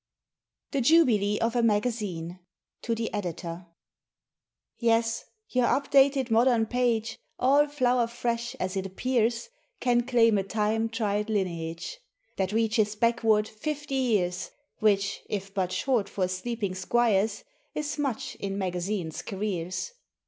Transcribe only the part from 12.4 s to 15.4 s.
reaches backward fifty years (Which,